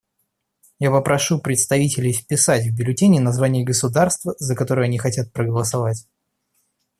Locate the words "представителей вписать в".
1.39-2.75